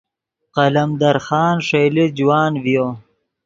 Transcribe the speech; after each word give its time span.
قلمدر 0.55 1.15
خان 1.25 1.55
ݰئیلے 1.67 2.05
جوان 2.17 2.51
ڤیو 2.63 2.87